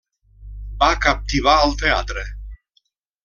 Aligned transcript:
Va 0.83 0.87
captivar 1.03 1.53
el 1.67 1.77
teatre. 1.83 2.23